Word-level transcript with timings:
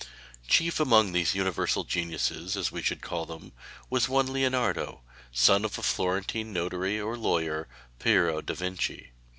Chief 0.47 0.79
among 0.79 1.11
these 1.11 1.35
'Universal 1.35 1.83
Geniuses,' 1.83 2.57
as 2.57 2.71
we 2.71 2.81
should 2.81 3.03
call 3.03 3.27
them, 3.27 3.51
was 3.87 4.09
one 4.09 4.33
Leonardo, 4.33 5.01
son 5.31 5.63
of 5.63 5.75
the 5.75 5.83
Florentine 5.83 6.51
notary 6.51 6.99
or 6.99 7.15
lawyer, 7.15 7.67
Piero 7.99 8.41
da 8.41 8.55
Vinci. 8.55 9.11